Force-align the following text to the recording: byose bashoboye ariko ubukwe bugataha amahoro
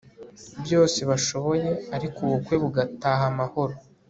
byose 0.63 0.99
bashoboye 1.09 1.69
ariko 1.95 2.17
ubukwe 2.25 2.55
bugataha 2.63 3.23
amahoro 3.31 3.75